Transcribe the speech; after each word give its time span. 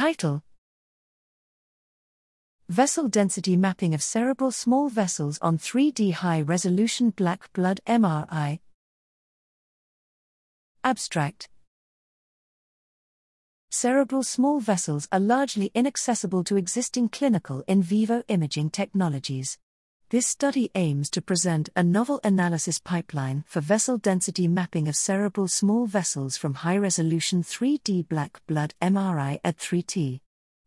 Title 0.00 0.42
Vessel 2.70 3.06
density 3.08 3.54
mapping 3.54 3.92
of 3.92 4.02
cerebral 4.02 4.50
small 4.50 4.88
vessels 4.88 5.38
on 5.42 5.58
3D 5.58 6.14
high 6.14 6.40
resolution 6.40 7.10
black 7.10 7.52
blood 7.52 7.82
MRI. 7.86 8.60
Abstract 10.82 11.50
Cerebral 13.68 14.22
small 14.22 14.58
vessels 14.58 15.06
are 15.12 15.20
largely 15.20 15.70
inaccessible 15.74 16.44
to 16.44 16.56
existing 16.56 17.10
clinical 17.10 17.62
in 17.68 17.82
vivo 17.82 18.22
imaging 18.28 18.70
technologies. 18.70 19.58
This 20.10 20.26
study 20.26 20.72
aims 20.74 21.08
to 21.10 21.22
present 21.22 21.68
a 21.76 21.84
novel 21.84 22.18
analysis 22.24 22.80
pipeline 22.80 23.44
for 23.46 23.60
vessel 23.60 23.96
density 23.96 24.48
mapping 24.48 24.88
of 24.88 24.96
cerebral 24.96 25.46
small 25.46 25.86
vessels 25.86 26.36
from 26.36 26.54
high 26.54 26.78
resolution 26.78 27.44
3D 27.44 28.08
black 28.08 28.40
blood 28.48 28.74
MRI 28.82 29.38
at 29.44 29.58
3T. 29.58 30.18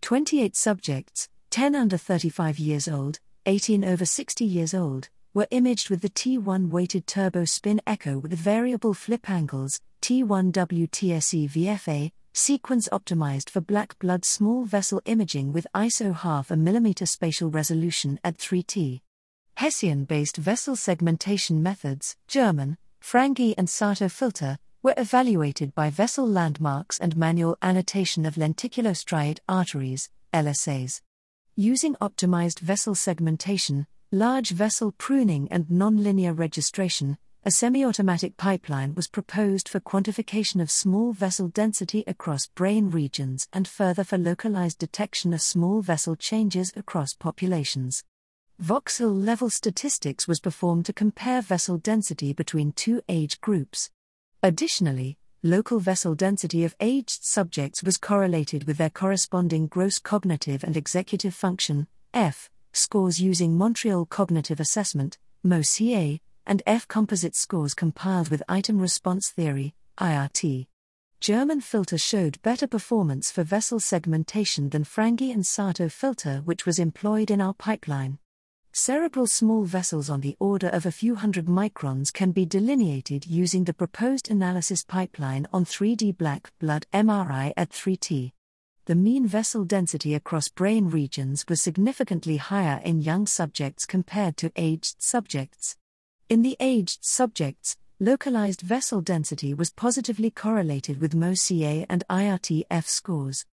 28 0.00 0.56
subjects, 0.56 1.28
10 1.50 1.76
under 1.76 1.96
35 1.96 2.58
years 2.58 2.88
old, 2.88 3.20
18 3.46 3.84
over 3.84 4.04
60 4.04 4.44
years 4.44 4.74
old, 4.74 5.08
were 5.32 5.46
imaged 5.52 5.88
with 5.88 6.00
the 6.00 6.10
T1 6.10 6.70
weighted 6.70 7.06
turbo 7.06 7.44
spin 7.44 7.80
echo 7.86 8.18
with 8.18 8.32
variable 8.32 8.92
flip 8.92 9.30
angles, 9.30 9.80
T1 10.02 10.50
WTSE 10.50 11.48
VFA, 11.48 12.10
sequence 12.32 12.88
optimized 12.88 13.50
for 13.50 13.60
black 13.60 13.96
blood 14.00 14.24
small 14.24 14.64
vessel 14.64 15.00
imaging 15.04 15.52
with 15.52 15.68
ISO 15.76 16.12
half 16.12 16.50
a 16.50 16.56
millimeter 16.56 17.06
spatial 17.06 17.50
resolution 17.50 18.18
at 18.24 18.36
3T. 18.36 19.00
Hessian 19.58 20.04
based 20.04 20.36
vessel 20.36 20.76
segmentation 20.76 21.60
methods, 21.60 22.16
Jerman, 22.28 22.76
Frangi 23.02 23.54
and 23.58 23.68
Sato 23.68 24.08
filter, 24.08 24.56
were 24.84 24.94
evaluated 24.96 25.74
by 25.74 25.90
vessel 25.90 26.28
landmarks 26.28 26.96
and 27.00 27.16
manual 27.16 27.58
annotation 27.60 28.24
of 28.24 28.36
lenticulostriate 28.36 29.40
arteries, 29.48 30.10
LSAs. 30.32 31.00
Using 31.56 31.96
optimized 31.96 32.60
vessel 32.60 32.94
segmentation, 32.94 33.88
large 34.12 34.50
vessel 34.50 34.94
pruning, 34.96 35.48
and 35.50 35.66
nonlinear 35.66 36.38
registration, 36.38 37.18
a 37.44 37.50
semi 37.50 37.84
automatic 37.84 38.36
pipeline 38.36 38.94
was 38.94 39.08
proposed 39.08 39.68
for 39.68 39.80
quantification 39.80 40.62
of 40.62 40.70
small 40.70 41.12
vessel 41.12 41.48
density 41.48 42.04
across 42.06 42.46
brain 42.46 42.90
regions 42.90 43.48
and 43.52 43.66
further 43.66 44.04
for 44.04 44.18
localized 44.18 44.78
detection 44.78 45.34
of 45.34 45.42
small 45.42 45.82
vessel 45.82 46.14
changes 46.14 46.72
across 46.76 47.12
populations. 47.12 48.04
Voxel 48.60 49.14
level 49.24 49.48
statistics 49.48 50.26
was 50.26 50.40
performed 50.40 50.84
to 50.84 50.92
compare 50.92 51.40
vessel 51.40 51.78
density 51.78 52.32
between 52.32 52.72
two 52.72 53.00
age 53.08 53.40
groups. 53.40 53.88
Additionally, 54.42 55.16
local 55.44 55.78
vessel 55.78 56.16
density 56.16 56.64
of 56.64 56.74
aged 56.80 57.22
subjects 57.22 57.84
was 57.84 57.96
correlated 57.96 58.64
with 58.64 58.76
their 58.76 58.90
corresponding 58.90 59.68
gross 59.68 60.00
cognitive 60.00 60.64
and 60.64 60.76
executive 60.76 61.34
function 61.34 61.86
F 62.12 62.50
scores 62.72 63.20
using 63.20 63.56
Montreal 63.56 64.06
Cognitive 64.06 64.58
Assessment 64.58 65.18
MOCA 65.44 66.18
and 66.44 66.60
F 66.66 66.88
composite 66.88 67.36
scores 67.36 67.74
compiled 67.74 68.28
with 68.28 68.42
item 68.48 68.80
response 68.80 69.28
theory 69.28 69.72
IRT. 70.00 70.66
Jerman 71.20 71.62
filter 71.62 71.98
showed 71.98 72.42
better 72.42 72.66
performance 72.66 73.30
for 73.30 73.44
vessel 73.44 73.78
segmentation 73.78 74.70
than 74.70 74.82
Frangi 74.82 75.32
and 75.32 75.46
Sato 75.46 75.88
filter 75.88 76.42
which 76.44 76.66
was 76.66 76.80
employed 76.80 77.30
in 77.30 77.40
our 77.40 77.54
pipeline. 77.54 78.18
Cerebral 78.80 79.26
small 79.26 79.64
vessels 79.64 80.08
on 80.08 80.20
the 80.20 80.36
order 80.38 80.68
of 80.68 80.86
a 80.86 80.92
few 80.92 81.16
hundred 81.16 81.46
microns 81.46 82.12
can 82.12 82.30
be 82.30 82.46
delineated 82.46 83.26
using 83.26 83.64
the 83.64 83.74
proposed 83.74 84.30
analysis 84.30 84.84
pipeline 84.84 85.48
on 85.52 85.64
3D 85.64 86.16
black 86.16 86.52
blood 86.60 86.86
MRI 86.94 87.52
at 87.56 87.70
3T. 87.70 88.30
The 88.84 88.94
mean 88.94 89.26
vessel 89.26 89.64
density 89.64 90.14
across 90.14 90.48
brain 90.48 90.90
regions 90.90 91.44
was 91.48 91.60
significantly 91.60 92.36
higher 92.36 92.80
in 92.84 93.02
young 93.02 93.26
subjects 93.26 93.84
compared 93.84 94.36
to 94.36 94.52
aged 94.54 95.02
subjects. 95.02 95.76
In 96.28 96.42
the 96.42 96.56
aged 96.60 97.04
subjects, 97.04 97.76
localized 97.98 98.60
vessel 98.60 99.00
density 99.00 99.52
was 99.54 99.70
positively 99.70 100.30
correlated 100.30 101.00
with 101.00 101.16
MOCA 101.16 101.84
and 101.88 102.04
IRTF 102.08 102.86
scores. 102.86 103.44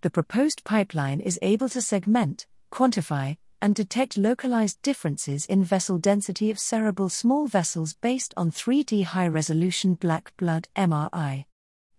The 0.00 0.10
proposed 0.10 0.64
pipeline 0.64 1.20
is 1.20 1.38
able 1.40 1.68
to 1.68 1.80
segment, 1.80 2.46
quantify, 2.72 3.36
and 3.62 3.76
detect 3.76 4.18
localized 4.18 4.82
differences 4.82 5.46
in 5.46 5.62
vessel 5.62 5.96
density 5.96 6.50
of 6.50 6.58
cerebral 6.58 7.08
small 7.08 7.46
vessels 7.46 7.94
based 7.94 8.34
on 8.36 8.50
3D 8.50 9.04
high 9.04 9.28
resolution 9.28 9.94
black 9.94 10.36
blood 10.36 10.68
MRI. 10.76 11.44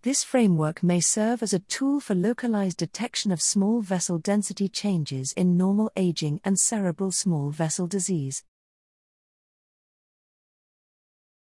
This 0.02 0.22
framework 0.22 0.82
may 0.82 1.00
serve 1.00 1.42
as 1.42 1.54
a 1.54 1.60
tool 1.60 1.98
for 1.98 2.14
localized 2.14 2.76
detection 2.76 3.32
of 3.32 3.40
small 3.40 3.80
vessel 3.80 4.18
density 4.18 4.68
changes 4.68 5.32
in 5.32 5.56
normal 5.56 5.90
aging 5.96 6.42
and 6.44 6.58
cerebral 6.58 7.10
small 7.10 7.50
vessel 7.50 7.86
disease. 7.86 8.44